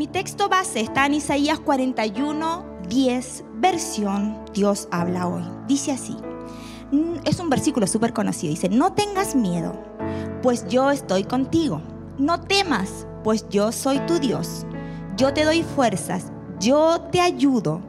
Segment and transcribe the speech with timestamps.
[0.00, 5.42] Mi texto base está en Isaías 41, 10, versión Dios habla hoy.
[5.68, 6.16] Dice así,
[6.90, 9.78] mm, es un versículo súper conocido, dice, no tengas miedo,
[10.42, 11.82] pues yo estoy contigo.
[12.16, 14.64] No temas, pues yo soy tu Dios.
[15.18, 17.82] Yo te doy fuerzas, yo te ayudo,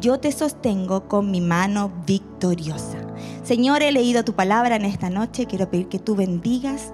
[0.00, 2.98] yo te sostengo con mi mano victoriosa.
[3.44, 6.92] Señor, he leído tu palabra en esta noche, quiero pedir que tú bendigas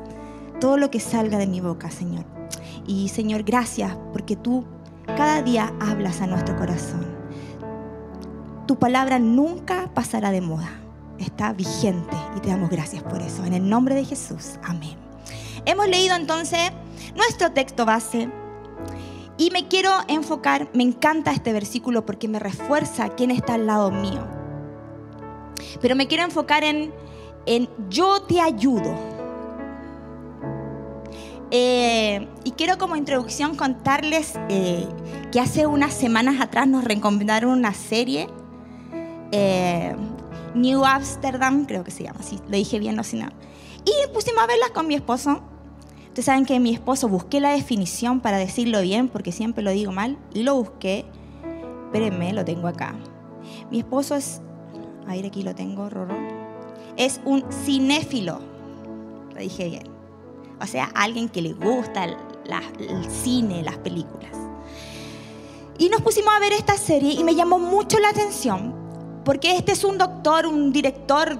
[0.60, 2.37] todo lo que salga de mi boca, Señor.
[2.88, 4.64] Y Señor, gracias porque tú
[5.06, 7.06] cada día hablas a nuestro corazón.
[8.66, 10.70] Tu palabra nunca pasará de moda,
[11.18, 13.44] está vigente y te damos gracias por eso.
[13.44, 14.96] En el nombre de Jesús, amén.
[15.66, 16.72] Hemos leído entonces
[17.14, 18.30] nuestro texto base
[19.36, 23.90] y me quiero enfocar, me encanta este versículo porque me refuerza quién está al lado
[23.90, 24.26] mío.
[25.82, 26.92] Pero me quiero enfocar en,
[27.44, 28.94] en yo te ayudo.
[31.50, 34.86] Eh, y quiero como introducción contarles eh,
[35.32, 38.28] que hace unas semanas atrás nos recomendaron una serie,
[39.32, 39.96] eh,
[40.54, 43.32] New Amsterdam, creo que se llama, si lo dije bien, no sé nada.
[43.84, 45.40] Y pusimos a verla con mi esposo.
[46.08, 49.92] Ustedes saben que mi esposo busqué la definición para decirlo bien, porque siempre lo digo
[49.92, 51.06] mal, y lo busqué.
[51.86, 52.94] Espérenme, lo tengo acá.
[53.70, 54.42] Mi esposo es,
[55.06, 56.14] a ver aquí lo tengo, Roro.
[56.96, 58.40] Es un cinéfilo.
[59.32, 59.97] Lo dije bien
[60.60, 62.16] o sea, alguien que le gusta el,
[63.10, 64.32] cine, las películas.
[65.78, 68.74] Y nos pusimos a ver esta serie y me llamó mucho la atención
[69.24, 71.38] porque este es un doctor, un director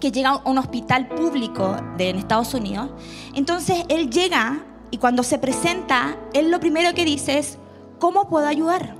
[0.00, 2.90] que llega a un hospital público de, en Estados Unidos.
[3.34, 7.58] Entonces él llega y cuando se presenta, él lo primero que dice es,
[7.98, 8.96] ¿cómo puedo ayudar?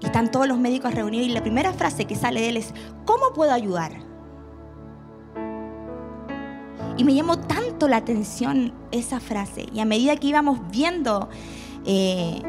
[0.00, 2.74] Y están todos los médicos reunidos y la primera frase que sale de él es,
[3.04, 4.05] ¿cómo puedo ayudar?
[6.96, 9.66] Y me llamó tanto la atención esa frase.
[9.72, 11.28] Y a medida que íbamos viendo
[11.84, 12.40] eh,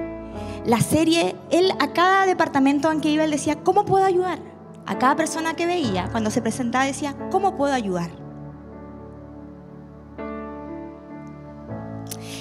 [0.65, 4.39] la serie, él a cada departamento en que iba, él decía, ¿cómo puedo ayudar?
[4.85, 8.09] A cada persona que veía, cuando se presentaba, decía, ¿cómo puedo ayudar?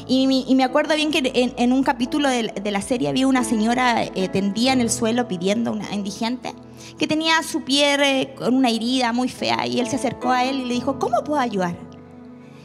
[0.09, 4.29] Y, me acuerdo bien que en, un capítulo de, la serie había una señora eh,
[4.29, 6.55] tendida en el suelo pidiendo, una indigente,
[6.97, 10.61] que tenía su pie con una herida muy fea y él se acercó a él
[10.61, 11.86] y le dijo, ¿cómo puedo ayudar?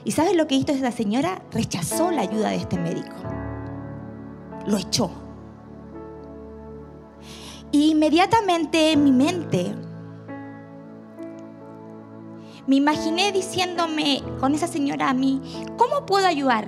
[0.03, 1.43] ¿Y sabes lo que hizo esa señora?
[1.51, 3.15] Rechazó la ayuda de este médico.
[4.65, 5.11] Lo echó.
[7.71, 9.75] Y inmediatamente en mi mente
[12.67, 15.41] me imaginé diciéndome con esa señora a mí,
[15.77, 16.67] ¿cómo puedo ayudar?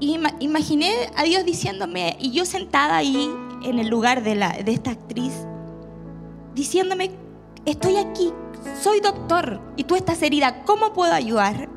[0.00, 3.30] Y imaginé a Dios diciéndome, y yo sentada ahí
[3.62, 5.32] en el lugar de, la, de esta actriz,
[6.54, 7.10] diciéndome,
[7.70, 8.32] estoy aquí,
[8.80, 11.68] soy doctor y tú estás herida, ¿cómo puedo ayudar?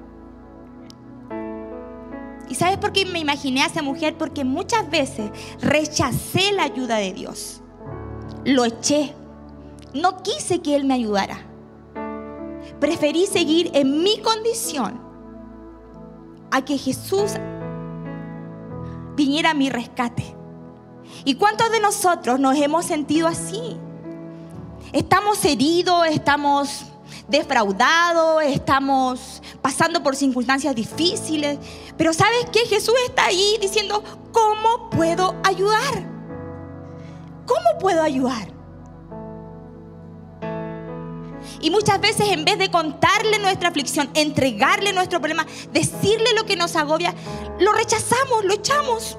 [2.50, 4.18] ¿Y sabes por qué me imaginé a esa mujer?
[4.18, 5.32] Porque muchas veces
[5.62, 7.62] rechacé la ayuda de Dios.
[8.44, 9.14] Lo eché.
[9.94, 11.38] No quise que Él me ayudara.
[12.80, 15.00] Preferí seguir en mi condición
[16.52, 17.34] a que Jesús
[19.16, 20.36] viniera a mi rescate.
[21.24, 23.78] ¿Y cuántos de nosotros nos hemos sentido así?
[24.94, 26.84] Estamos heridos, estamos
[27.30, 31.60] defraudados, estamos pasando por circunstancias difíciles.
[31.98, 32.60] Pero ¿sabes qué?
[32.66, 34.04] Jesús está ahí diciendo,
[34.34, 36.10] ¿cómo puedo ayudar?
[37.46, 38.50] ¿Cómo puedo ayudar?
[41.62, 46.58] Y muchas veces en vez de contarle nuestra aflicción, entregarle nuestro problema, decirle lo que
[46.58, 47.14] nos agobia,
[47.60, 49.18] lo rechazamos, lo echamos.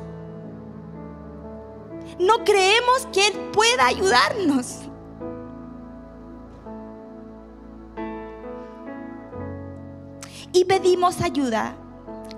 [2.18, 4.91] No creemos que Él pueda ayudarnos.
[10.64, 11.76] Pedimos ayuda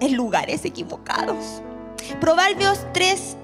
[0.01, 1.63] en lugares equivocados.
[2.21, 3.37] Proverbios 3,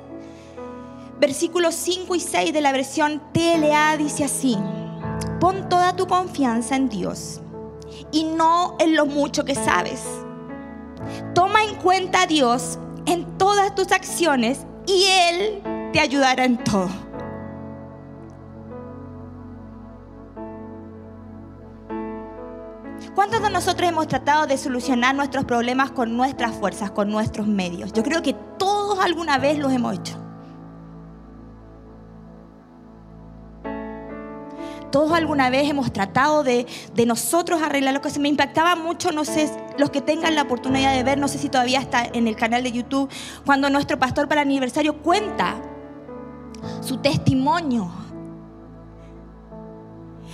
[1.18, 4.56] versículos 5 y 6 de la versión TLA dice así,
[5.38, 7.40] pon toda tu confianza en Dios
[8.12, 10.02] y no en lo mucho que sabes.
[11.34, 15.62] Toma en cuenta a Dios en todas tus acciones y Él
[15.92, 17.09] te ayudará en todo.
[23.20, 27.92] ¿Cuántos de nosotros hemos tratado de solucionar nuestros problemas con nuestras fuerzas, con nuestros medios?
[27.92, 30.16] Yo creo que todos alguna vez los hemos hecho.
[34.90, 36.66] Todos alguna vez hemos tratado de,
[37.06, 40.94] nosotros arreglar lo que se me impactaba mucho, no sé, los que tengan la oportunidad
[40.94, 43.10] de ver, no sé si todavía está en el canal de YouTube,
[43.44, 45.56] cuando nuestro pastor para el aniversario cuenta
[46.80, 47.92] su testimonio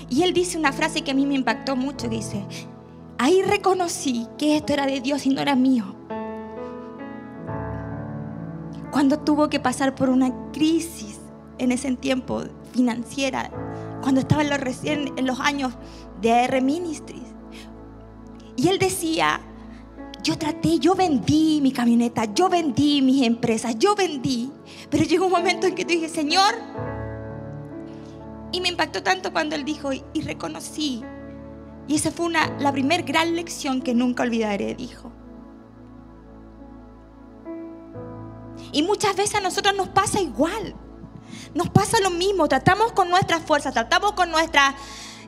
[0.08, 2.46] y él dice una frase que a mí me impactó mucho, dice,
[3.18, 5.94] Ahí reconocí que esto era de Dios y no era mío.
[8.90, 11.18] Cuando tuvo que pasar por una crisis
[11.58, 13.50] en ese tiempo financiera,
[14.02, 15.72] cuando estaba en los, recién, en los años
[16.20, 17.24] de AR Ministries.
[18.56, 19.40] Y él decía,
[20.22, 24.50] yo traté, yo vendí mi camioneta, yo vendí mis empresas, yo vendí.
[24.90, 26.54] Pero llegó un momento en que dije, Señor,
[28.52, 31.02] y me impactó tanto cuando él dijo, y, reconocí.
[31.88, 35.12] Y esa fue una, la primera gran lección que nunca olvidaré, dijo.
[38.72, 40.74] Y muchas veces a nosotros nos pasa igual.
[41.54, 42.48] Nos pasa lo mismo.
[42.48, 44.74] Tratamos con nuestras fuerzas, tratamos con nuestra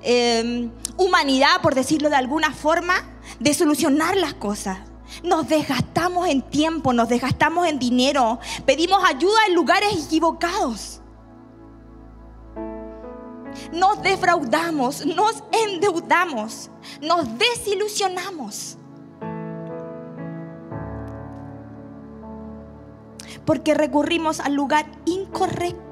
[0.03, 2.95] em, humanidad, por decirlo de alguna forma,
[3.39, 4.79] de solucionar las cosas.
[5.23, 10.98] Nos desgastamos en tiempo, nos desgastamos en dinero, pedimos ayuda en lugares equivocados.
[13.79, 16.71] Nos defraudamos, nos endeudamos,
[17.01, 18.77] nos desilusionamos.
[23.45, 25.89] Porque recurrimos al lugar incorrecto.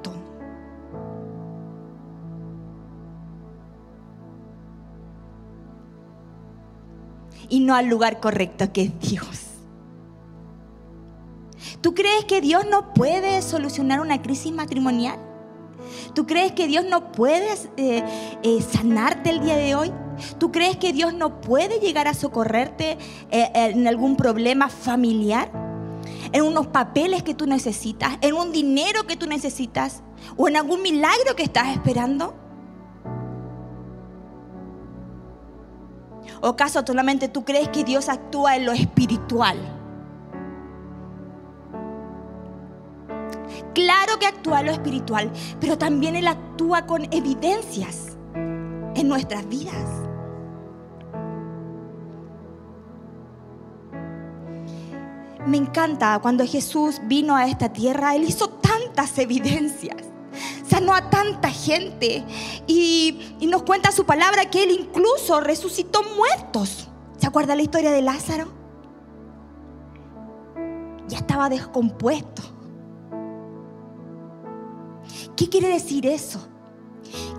[7.49, 9.43] y no al lugar correcto que es Dios.
[11.81, 15.26] ¿Tú crees que Dios no puede solucionar una crisis matrimonial?
[16.17, 17.47] ¿Tú crees que Dios no puede
[17.77, 18.03] eh,
[18.41, 19.93] eh, sanarte el día de hoy?
[20.39, 22.97] ¿Tú crees que Dios no puede llegar a socorrerte
[23.29, 25.51] eh, en algún problema familiar?
[26.31, 28.17] ¿En unos papeles que tú necesitas?
[28.21, 30.01] ¿En un dinero que tú necesitas?
[30.37, 32.33] ¿O en algún milagro que estás esperando?
[36.41, 39.76] ¿O acaso solamente tú crees que Dios actúa en lo espiritual?
[43.77, 49.87] Claro que actúa lo espiritual, pero también Él actúa con evidencias en nuestras vidas.
[55.45, 60.07] Me encanta cuando Jesús vino a esta tierra, Él hizo tantas evidencias
[60.67, 62.23] sanó a tanta gente
[62.65, 66.87] y, nos cuenta su palabra que Él incluso resucitó muertos.
[67.17, 68.47] ¿Se acuerda la historia de Lázaro?
[71.07, 72.56] Ya estaba descompuesto.
[75.37, 76.45] ¿Qué quiere decir eso?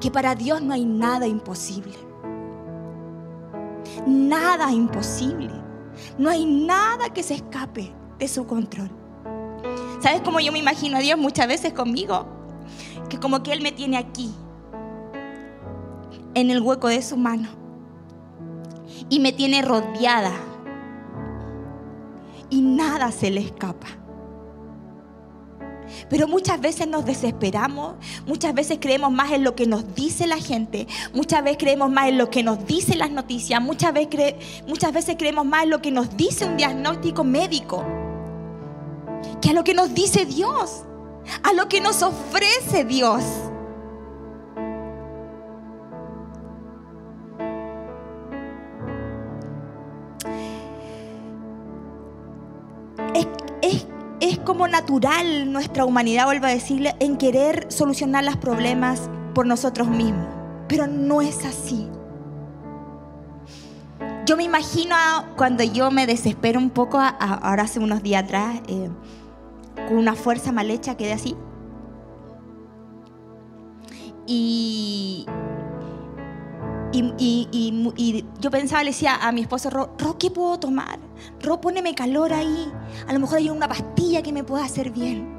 [0.00, 1.92] Que para Dios no hay nada imposible.
[4.06, 5.50] Nada imposible.
[6.16, 8.90] No hay nada que se escape de su control.
[10.00, 12.38] ¿Sabes cómo yo me imagino a Dios muchas veces conmigo?
[13.08, 14.30] que como que Él me tiene aquí,
[16.34, 17.48] en el hueco de su mano,
[19.08, 20.32] y me tiene rodeada,
[22.50, 23.88] y nada se le escapa.
[26.08, 27.94] Pero muchas veces nos desesperamos,
[28.26, 32.08] muchas veces creemos más en lo que nos dice la gente, muchas veces creemos más
[32.08, 36.16] en lo que nos dicen las noticias, muchas veces, creemos más en lo que nos
[36.16, 37.84] dice un diagnóstico médico
[39.40, 40.84] que a lo que nos dice Dios
[41.42, 43.22] a lo que nos ofrece Dios.
[54.48, 60.26] Como natural nuestra humanidad, vuelvo a decirle, en querer solucionar los problemas por nosotros mismos.
[60.68, 61.86] Pero no es así.
[64.24, 64.96] Yo me imagino
[65.36, 68.88] cuando yo me desespero un poco, ahora hace unos días atrás, eh,
[69.86, 71.36] con una fuerza mal hecha, quedé así.
[74.26, 75.26] Y,
[76.92, 80.98] y, yo pensaba, le decía a mi esposo, Ro, ¿qué puedo tomar?
[81.42, 82.70] Ro, poneme calor ahí.
[83.06, 85.36] A lo mejor hay una pastilla que me pueda hacer bien.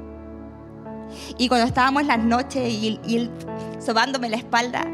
[1.38, 3.30] Y cuando estábamos las noches y, y él
[3.80, 4.84] sobándome la espalda,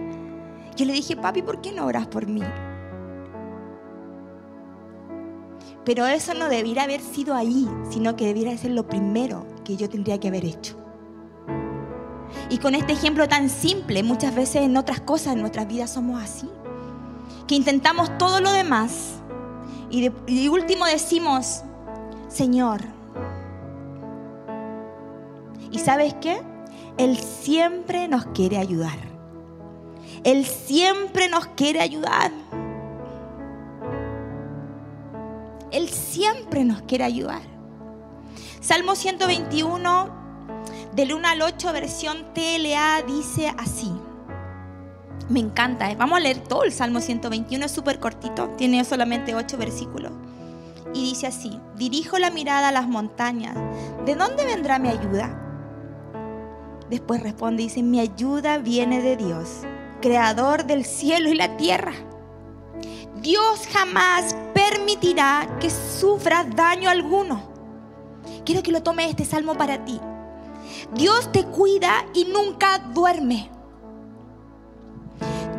[0.76, 2.42] yo le dije, papi, ¿por qué no oras por mí?
[5.84, 9.88] Pero eso no debiera haber sido ahí, sino que debiera ser lo primero que yo
[9.88, 10.85] tendría que haber hecho.
[12.48, 16.22] Y con este ejemplo tan simple, muchas veces en otras cosas en nuestras vidas somos
[16.22, 16.48] así.
[17.46, 19.16] Que intentamos todo lo demás
[19.90, 21.62] y último decimos,
[22.28, 22.80] Señor.
[25.70, 26.40] ¿Y sabes qué?
[26.96, 28.98] Él siempre nos quiere ayudar.
[30.24, 32.32] Él siempre nos quiere ayudar.
[35.70, 37.42] Él siempre nos quiere ayudar.
[38.60, 40.25] Salmo 121,
[40.96, 43.92] del 1 al 8, versión TLA, dice así.
[45.28, 45.90] Me encanta.
[45.90, 45.94] ¿eh?
[45.94, 50.12] Vamos a leer todo el Salmo 121, es súper cortito, tiene solamente 8 versículos.
[50.94, 53.54] Y dice así, dirijo la mirada a las montañas,
[54.06, 55.38] ¿de dónde vendrá mi ayuda?
[56.88, 59.64] Después responde y dice, mi ayuda viene de Dios,
[60.00, 61.92] creador del cielo y la tierra.
[63.20, 67.42] Dios jamás permitirá que sufras daño alguno.
[68.46, 70.00] Quiero que lo tomes este salmo para ti.
[70.94, 73.50] Dios te cuida y nunca duerme.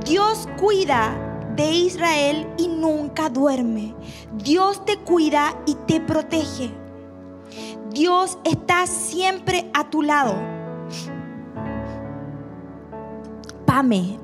[0.06, 3.94] Dios cuida de Israel y nunca duerme.
[4.34, 6.72] Dios te cuida y te protege.
[7.92, 10.36] Dios está siempre a tu lado.
[13.66, 14.20] Pame.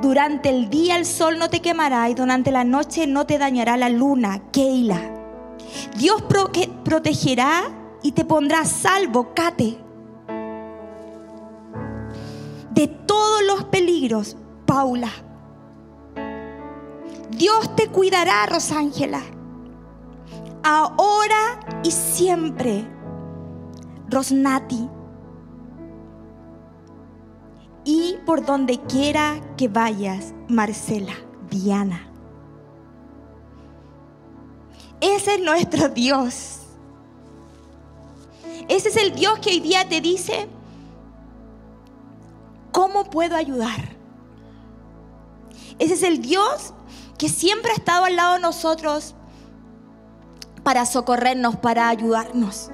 [0.00, 3.76] Durante el día el sol no te quemará y durante la noche no te dañará
[3.76, 4.42] la luna.
[4.52, 5.00] Keila.
[5.96, 6.22] Dios
[6.84, 9.78] protegerá y te pondrá salvo, Cate.
[12.70, 15.10] De todos los peligros, Paula.
[17.30, 19.20] Dios te cuidará, Rosángela.
[20.62, 22.86] Ahora y siempre,
[24.08, 24.88] Rosnati.
[27.84, 31.14] Y por donde quiera que vayas, Marcela,
[31.50, 32.08] Diana.
[35.00, 36.61] Ese es nuestro Dios.
[38.68, 40.48] Ese es el Dios que hoy día te dice,
[42.70, 43.96] ¿cómo puedo ayudar?
[45.78, 46.74] Ese es el Dios
[47.18, 49.14] que siempre ha estado al lado de nosotros
[50.62, 52.70] para socorrernos, para ayudarnos.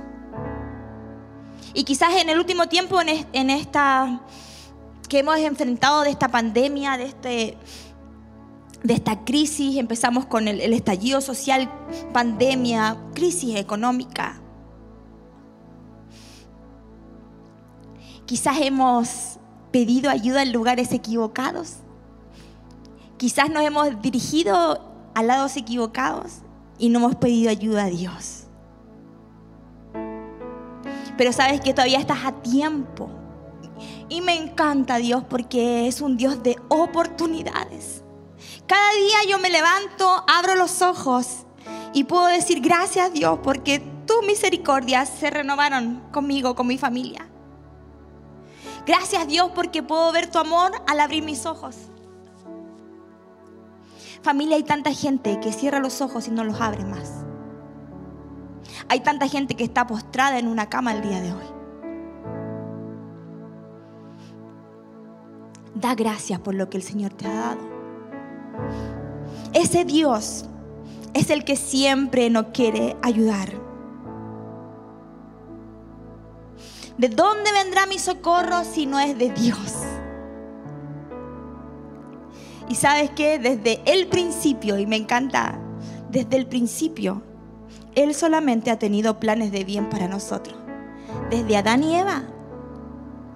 [1.75, 4.21] Y quizás en el último tiempo, en esta
[5.09, 7.57] que hemos enfrentado de esta pandemia, de, este,
[8.83, 11.71] de esta crisis, empezamos con el estallido social,
[12.13, 14.41] pandemia, crisis económica.
[18.29, 19.39] Quizás hemos
[19.71, 21.77] pedido ayuda en lugares equivocados.
[23.17, 26.41] Quizás nos hemos dirigido a lados equivocados
[26.79, 28.45] y no hemos pedido ayuda a Dios.
[31.17, 33.09] Pero sabes que todavía estás a tiempo.
[34.11, 38.05] Y me encanta Dios porque es un Dios de oportunidades.
[38.67, 41.47] Cada día yo me levanto, abro los ojos
[41.95, 47.27] y puedo decir gracias Dios porque tus misericordias se renovaron conmigo, con mi familia.
[48.87, 51.77] Gracias Dios porque puedo ver tu amor al abrir mis ojos.
[54.23, 57.25] Familia, hay tanta gente que cierra los ojos y no los abre más.
[58.89, 61.45] Hay tanta gente que está postrada en una cama el día de hoy.
[65.75, 67.61] Da gracias por lo que el Señor te ha dado.
[69.53, 70.47] Ese Dios
[71.15, 73.68] es el que siempre nos quiere ayudar.
[76.99, 79.73] ¿De dónde vendrá mi socorro si no es de Dios?
[82.69, 85.61] Y sabes que desde el principio, y me encanta,
[86.11, 87.23] desde el principio,
[87.95, 90.57] Él solamente ha tenido planes de bien para nosotros.
[91.31, 92.25] Desde Adán y Eva,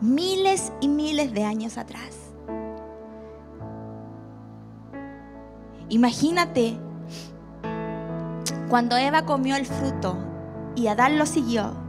[0.01, 2.17] miles y miles de años atrás.
[5.89, 6.77] Imagínate
[8.69, 10.17] cuando Eva comió el fruto
[10.75, 11.82] y Adán lo siguió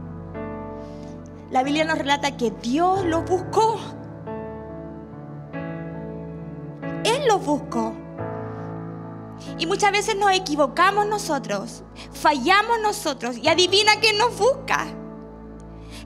[1.50, 3.78] la Biblia nos relata que Dios lo buscó.
[7.04, 7.94] Él lo buscó.
[9.58, 11.82] Y muchas veces nos equivocamos nosotros,
[12.12, 14.86] fallamos nosotros y adivina quién nos busca.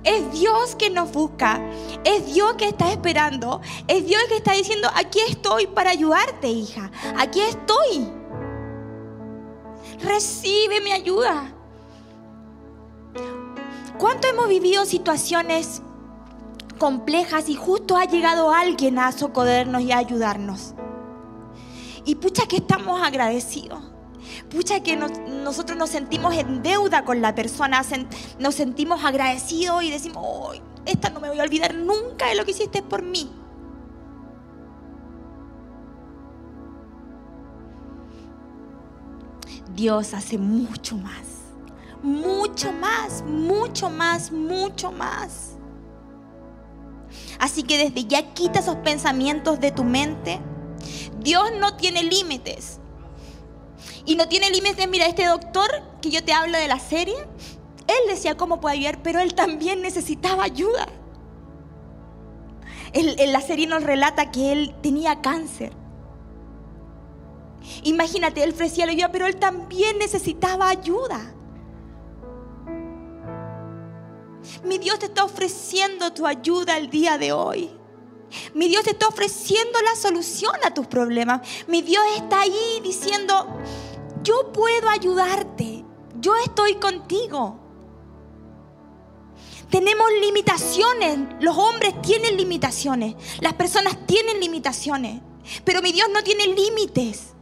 [0.05, 1.61] Es Dios que nos busca.
[2.05, 3.61] Es Dios que está esperando.
[3.87, 6.91] Es Dios que está diciendo, aquí estoy para ayudarte, hija.
[7.19, 8.09] Aquí estoy.
[10.01, 11.58] Recibe mi ayuda.
[13.99, 15.83] ¿Cuánto hemos vivido situaciones
[16.79, 20.75] complejas y justo ha llegado alguien a socorrernos y a ayudarnos?
[22.05, 23.81] Y pucha que estamos agradecidos.
[24.51, 27.83] Pucha que nosotros nos sentimos en deuda con la persona,
[28.39, 32.53] nos sentimos agradecidos y decimos, esta no me voy a olvidar nunca de lo que
[32.53, 33.29] hiciste por mí.
[39.75, 41.38] Dios hace mucho más
[42.03, 45.57] mucho más, mucho más, mucho más.
[47.39, 50.41] Así que desde ya quita esos pensamientos de tu mente.
[51.21, 52.81] Dios no tiene límites.
[54.05, 55.69] Y no tiene límites, mira, este doctor
[56.01, 57.17] que yo te hablo de la serie,
[57.87, 60.87] él decía cómo puede ayudar, pero él también necesitaba ayuda.
[62.93, 65.73] en la serie nos relata que él tenía cáncer.
[67.83, 71.35] Imagínate, él ofrecía la ayuda, pero él también necesitaba ayuda.
[74.65, 77.71] Mi Dios te está ofreciendo tu ayuda el día de hoy.
[78.55, 81.41] Mi Dios te está ofreciendo la solución a tus problemas.
[81.67, 83.47] Mi Dios está ahí diciendo,
[84.23, 85.85] yo puedo ayudarte.
[86.21, 87.59] Yo estoy contigo.
[89.71, 91.19] Tenemos limitaciones.
[91.41, 93.15] Los hombres tienen limitaciones.
[93.41, 95.21] Las personas tienen limitaciones.
[95.65, 97.35] Pero mi Dios no tiene límites.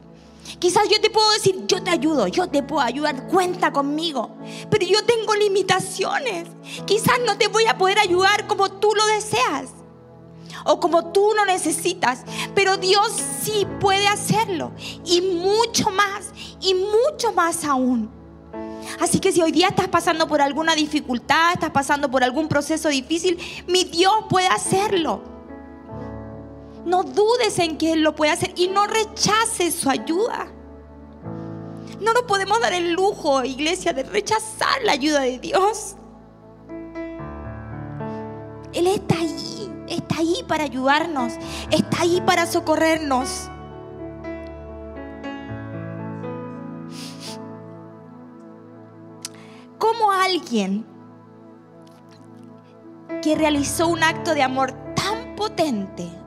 [0.59, 4.37] Quizás yo te puedo decir, yo te ayudo, yo te puedo ayudar, cuenta conmigo.
[4.71, 6.49] Pero yo tengo limitaciones.
[6.87, 9.71] Quizás no te voy a poder ayudar como tú lo deseas
[10.65, 12.25] o como tú lo necesitas.
[12.55, 13.13] Pero Dios
[13.43, 14.73] sí puede hacerlo.
[15.05, 18.11] Y mucho más, y mucho más aún.
[19.01, 22.89] Así que si hoy día estás pasando por alguna dificultad, estás pasando por algún proceso
[22.89, 25.36] difícil, mi Dios puede hacerlo.
[26.87, 30.47] No dudes en que Él lo puede hacer y no rechaces su ayuda.
[32.01, 35.97] No nos podemos dar el lujo, iglesia, de rechazar la ayuda de Dios.
[38.73, 41.33] Él está ahí, está ahí para ayudarnos,
[41.73, 43.51] está ahí para socorrernos.
[49.79, 50.87] ¿Cómo alguien
[53.23, 56.26] que realizó un acto de amor tan potente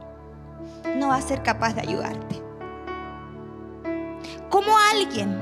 [0.98, 2.42] no va a ser capaz de ayudarte.
[4.50, 5.38] Como alguien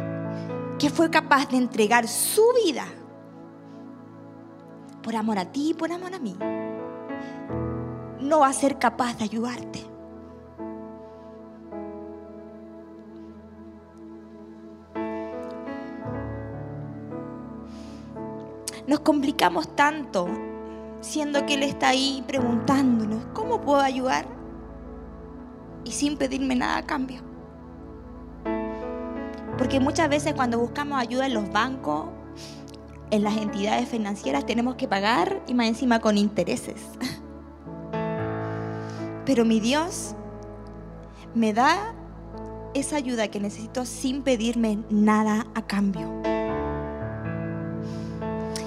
[0.79, 2.85] que fue capaz de entregar su vida
[5.01, 6.37] por amor a ti y por amor a mí,
[8.19, 9.85] no va a ser capaz de ayudarte.
[18.85, 20.27] Nos complicamos tanto
[21.01, 24.36] siendo que Él está ahí preguntándonos, ¿cómo puedo ayudar?
[25.87, 27.21] Y sin pedirme nada a cambio.
[29.57, 32.07] Porque muchas veces cuando buscamos ayuda en los bancos,
[33.09, 36.81] en las entidades financieras, tenemos que pagar y más encima con intereses.
[39.25, 40.13] Pero mi Dios
[41.33, 41.93] me da
[42.73, 46.21] esa ayuda que necesito sin pedirme nada a cambio.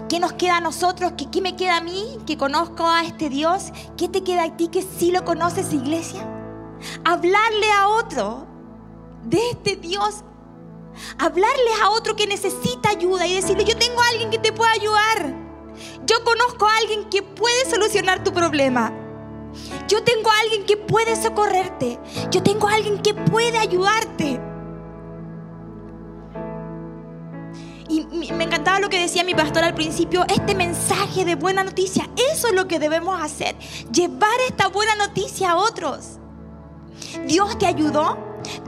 [0.08, 1.12] ¿Qué nos queda a nosotros?
[1.30, 3.72] ¿Qué, me queda a mí que conozco a este Dios?
[3.96, 6.29] ¿Qué te queda a ti que sí lo conoces, iglesia?
[7.04, 8.46] Hablarle a otro
[9.24, 10.24] de este Dios,
[11.18, 14.70] hablarle a otro que necesita ayuda y decirle, yo tengo a alguien que te puede
[14.72, 15.34] ayudar.
[16.06, 18.92] Yo conozco a alguien que puede solucionar tu problema.
[19.88, 21.98] Yo tengo a alguien que puede socorrerte.
[22.30, 24.40] Yo tengo a alguien que puede ayudarte.
[27.88, 32.08] Y me encantaba lo que decía mi pastor al principio, este mensaje de buena noticia.
[32.32, 33.56] Eso es lo que debemos hacer,
[33.92, 36.19] llevar esta buena noticia a otros.
[37.26, 38.18] Dios te ayudó,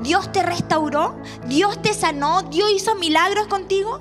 [0.02, 1.14] Dios te restauró,
[1.46, 4.00] Dios te sanó, Dios hizo milagros contigo.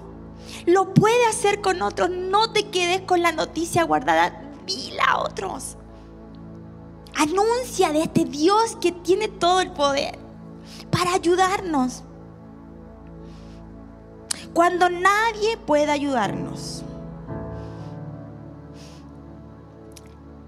[0.65, 2.09] Lo puede hacer con otros.
[2.09, 4.41] No te quedes con la noticia guardada.
[4.65, 5.77] Dile a otros.
[7.15, 10.17] Anuncia de este Dios que tiene todo el poder
[10.89, 12.03] para ayudarnos.
[14.53, 16.83] Cuando nadie pueda ayudarnos,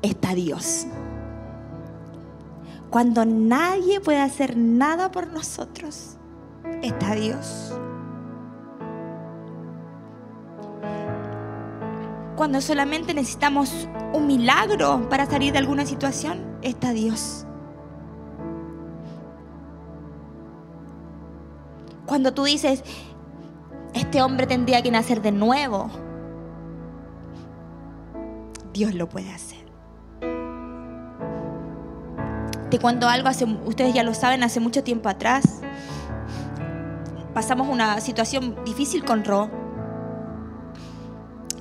[0.02, 0.88] está Dios
[2.94, 6.16] cuando nadie puede hacer nada por nosotros,
[6.84, 7.74] está Dios.
[12.36, 17.48] Cuando solamente necesitamos un milagro para salir de alguna situación, está Dios.
[22.06, 22.84] Cuando tú dices,
[23.96, 25.90] este hombre tendría que nacer de nuevo,
[28.72, 29.63] Dios lo puede hacer.
[32.74, 33.30] Te cuento algo,
[33.68, 35.62] ustedes ya lo saben, hace mucho tiempo atrás
[37.32, 39.52] pasamos una situación difícil con Ro.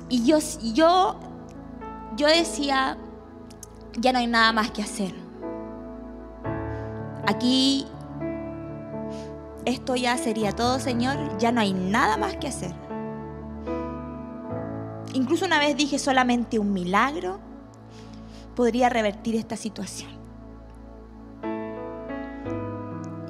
[0.09, 0.39] Y yo,
[0.73, 1.19] yo,
[2.17, 2.97] yo decía,
[3.99, 5.13] ya no hay nada más que hacer.
[7.27, 7.85] Aquí
[9.65, 12.73] esto ya sería todo, Señor, ya no hay nada más que hacer.
[15.13, 17.39] Incluso una vez dije solamente un milagro
[18.55, 20.22] podría revertir esta situación.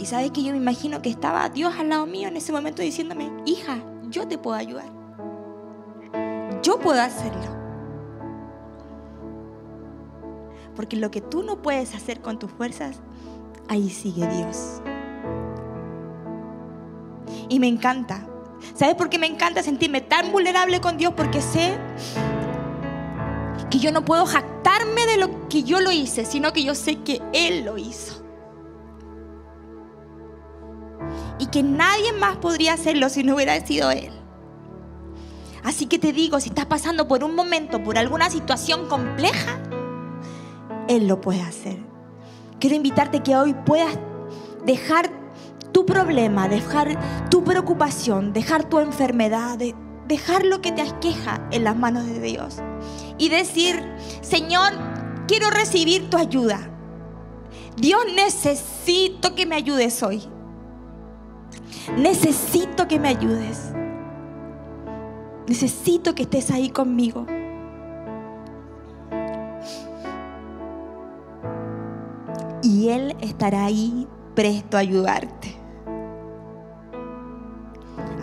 [0.03, 2.81] Y sabes que yo me imagino que estaba Dios al lado mío en ese momento
[2.81, 3.77] diciéndome, hija,
[4.09, 4.91] yo te puedo ayudar.
[6.61, 7.39] Yo puedo hacerlo.
[10.75, 12.99] Porque lo que tú no puedes hacer con tus fuerzas,
[13.69, 14.81] ahí sigue Dios.
[17.47, 18.27] Y me encanta.
[18.75, 21.13] ¿Sabes por qué me encanta sentirme tan vulnerable con Dios?
[21.15, 21.77] Porque sé
[23.71, 26.97] que yo no puedo jactarme de lo que yo lo hice, sino que yo sé
[27.03, 28.22] que Él lo hizo
[31.53, 34.09] que nadie más podría hacerlo si no hubiera sido Él.
[35.63, 39.59] Así que te digo, si estás pasando por un momento, por alguna situación compleja,
[40.87, 41.77] Él lo puede hacer.
[42.59, 43.99] Quiero invitarte que hoy puedas
[44.65, 45.11] dejar
[45.71, 49.59] tu problema, dejar tu preocupación, dejar tu enfermedad,
[50.07, 52.63] dejar lo que te aqueja en las manos de Dios
[53.19, 53.79] y decir,
[54.21, 54.73] Señor,
[55.27, 56.71] quiero recibir tu ayuda.
[57.77, 60.32] Dios necesito que me ayudes hoy.
[61.97, 63.73] Necesito que me ayudes.
[65.47, 67.25] Necesito que estés ahí conmigo.
[72.61, 75.55] Y Él estará ahí presto a ayudarte.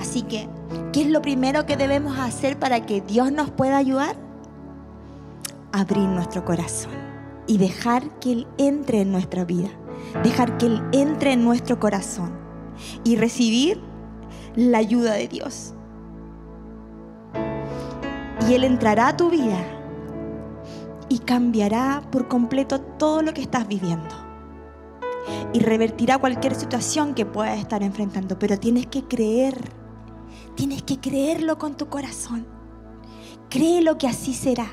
[0.01, 0.49] Así que,
[0.93, 4.17] ¿qué es lo primero que debemos hacer para que Dios nos pueda ayudar?
[5.73, 6.93] Abrir nuestro corazón
[7.47, 9.69] y dejar que Él entre en nuestra vida.
[10.25, 12.50] Dejar que Él entre en nuestro corazón
[13.05, 13.81] y recibir
[14.57, 15.75] la ayuda de Dios.
[18.49, 19.65] Y Él entrará a tu vida
[21.09, 24.15] y cambiará por completo todo lo que estás viviendo.
[25.53, 28.39] Y revertirá cualquier situación que puedas estar enfrentando.
[28.39, 29.57] Pero tienes que creer,
[30.55, 32.47] tienes que creerlo con tu corazón.
[33.49, 34.67] Créelo que así será.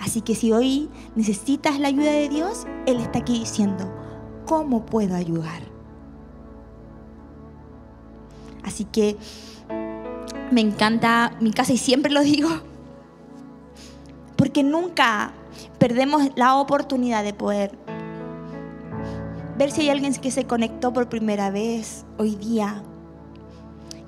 [0.00, 3.92] Así que si hoy necesitas la ayuda de Dios, Él está aquí diciendo,
[4.50, 5.62] ¿cómo puedo ayudar?
[8.64, 9.16] Así que
[10.50, 12.48] me encanta mi casa y siempre lo digo,
[14.34, 15.34] porque nunca
[15.78, 17.78] perdemos la oportunidad de poder
[19.56, 22.82] ver si hay alguien que se conectó por primera vez hoy día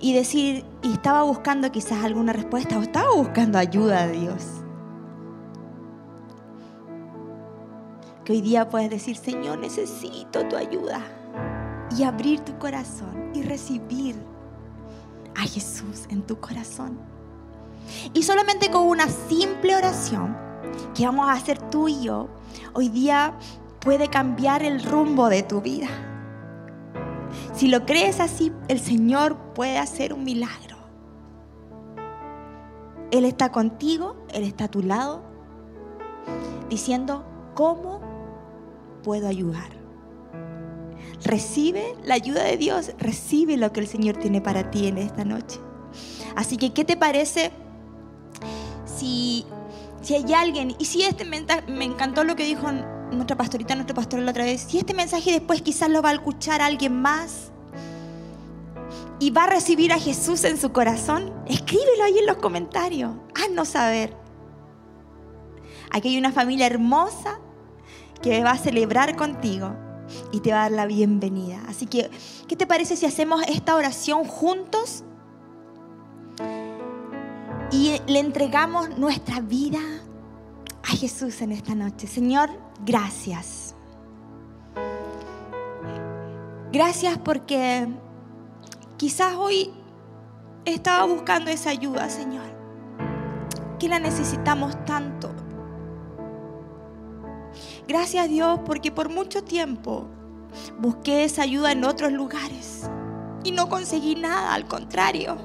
[0.01, 4.62] y decir, y estaba buscando quizás alguna respuesta o estaba buscando ayuda de Dios.
[8.25, 11.01] Que hoy día puedes decir, Señor, necesito tu ayuda.
[11.97, 14.17] Y abrir tu corazón y recibir
[15.35, 16.99] a Jesús en tu corazón.
[18.15, 20.37] Y solamente con una simple oración
[20.95, 22.29] que vamos a hacer tú y yo,
[22.75, 23.35] hoy día
[23.81, 25.89] puede cambiar el rumbo de tu vida.
[27.53, 30.77] Si lo crees así, el Señor puede hacer un milagro.
[33.11, 35.23] Él está contigo, Él está a tu lado,
[36.71, 38.12] diciendo, ¿cómo
[39.03, 39.71] puedo ayudar?
[41.25, 45.25] Recibe la ayuda de Dios, recibe lo que el Señor tiene para ti en esta
[45.25, 45.61] noche.
[46.35, 47.53] Así que, ¿qué te parece
[48.85, 49.45] si,
[50.01, 52.71] si hay alguien, y si este mensaje, me encantó lo que dijo
[53.13, 56.15] nuestra pastorita, nuestro pastor la otra vez, si este mensaje después quizás lo va a
[56.15, 57.53] escuchar alguien más
[59.19, 63.69] y va a recibir a Jesús en su corazón, escríbelo ahí en los comentarios, haznos
[63.69, 64.17] saber.
[65.91, 67.39] Aquí hay una familia hermosa
[68.23, 69.75] que va a celebrar contigo
[70.33, 71.61] y te va a dar la bienvenida.
[71.69, 72.11] Así que,
[72.49, 75.05] ¿qué te parece si hacemos esta oración juntos?
[77.71, 79.81] Y le entregamos nuestra vida
[80.83, 82.07] a Jesús en esta noche.
[82.07, 82.51] Señor,
[82.85, 83.75] gracias.
[86.73, 87.89] Gracias porque
[88.97, 89.73] quizás hoy
[90.65, 92.45] estaba buscando esa ayuda, Señor.
[93.79, 95.31] Que la necesitamos tanto.
[97.89, 100.07] Gracias Dios porque por mucho tiempo
[100.79, 102.89] busqué esa ayuda en otros lugares
[103.45, 105.37] y no conseguí nada, al contrario.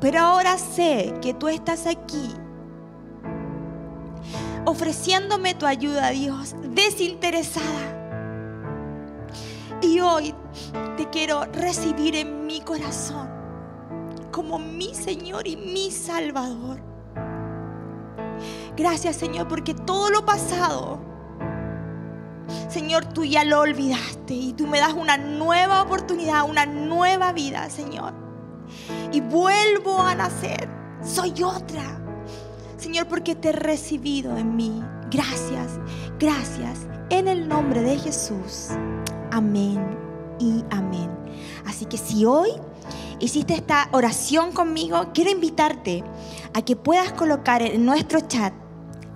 [0.00, 2.30] Pero ahora sé que tú estás aquí
[4.64, 7.94] ofreciéndome tu ayuda, Dios, desinteresada.
[9.80, 10.34] Y hoy
[10.96, 13.28] te quiero recibir en mi corazón
[14.30, 16.87] como mi Señor y mi Salvador.
[18.78, 21.00] Gracias Señor porque todo lo pasado,
[22.68, 27.68] Señor, tú ya lo olvidaste y tú me das una nueva oportunidad, una nueva vida,
[27.70, 28.14] Señor.
[29.10, 30.68] Y vuelvo a nacer.
[31.02, 32.00] Soy otra.
[32.76, 34.80] Señor, porque te he recibido en mí.
[35.10, 35.80] Gracias,
[36.20, 36.86] gracias.
[37.10, 38.68] En el nombre de Jesús.
[39.32, 39.98] Amén
[40.38, 41.10] y amén.
[41.66, 42.50] Así que si hoy
[43.18, 46.04] hiciste esta oración conmigo, quiero invitarte
[46.54, 48.54] a que puedas colocar en nuestro chat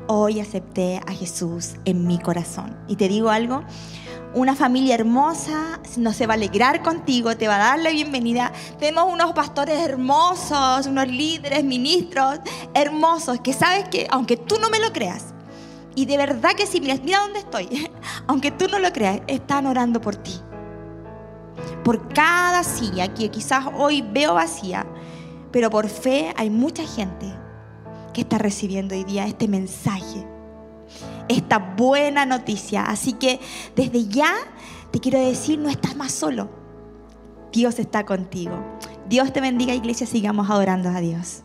[0.07, 2.77] hoy acepté a Jesús en mi corazón.
[2.89, 3.63] Y te digo algo,
[4.35, 8.53] una familia hermosa no se va a alegrar contigo, te va a dar la bienvenida.
[8.79, 12.41] Tenemos unos pastores hermosos, unos líderes, ministros
[12.75, 15.35] hermosos, que sabes que aunque tú no me lo creas,
[15.95, 17.91] y de verdad que sí, mira, mira dónde estoy,
[18.27, 20.35] aunque tú no lo creas, están orando por ti.
[21.85, 24.87] Por cada silla que quizás hoy veo vacía,
[25.51, 27.42] pero por fe hay mucha gente
[28.13, 30.27] que está recibiendo hoy día este mensaje,
[31.29, 32.85] esta buena noticia.
[32.85, 33.41] Así que
[33.77, 34.33] desde ya
[34.91, 36.51] te quiero decir, no estás más solo.
[37.53, 38.53] Dios está contigo.
[39.09, 41.43] Dios te bendiga, iglesia, sigamos adorando a Dios.